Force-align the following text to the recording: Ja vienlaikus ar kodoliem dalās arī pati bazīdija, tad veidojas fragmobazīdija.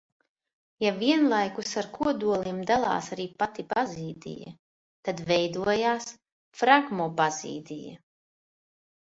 Ja 0.83 0.91
vienlaikus 1.01 1.73
ar 1.81 1.89
kodoliem 1.97 2.61
dalās 2.71 3.09
arī 3.17 3.27
pati 3.43 3.65
bazīdija, 3.75 4.55
tad 5.11 5.23
veidojas 5.29 6.09
fragmobazīdija. 6.63 7.95